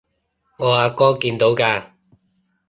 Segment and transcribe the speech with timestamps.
[0.57, 1.91] 我阿哥見到㗎